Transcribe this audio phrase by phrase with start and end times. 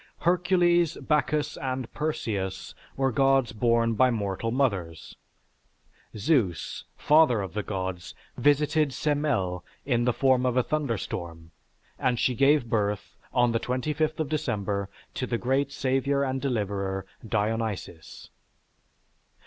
[0.21, 5.15] Hercules, Bacchus, and Perseus were gods born by mortal mothers.
[6.17, 11.51] Zeus, father of the gods, visited Semele in the form of a thunderstorm
[11.99, 17.05] and she gave birth, on the 25th of December, to the great savior and deliverer,
[17.23, 18.31] Dionysis.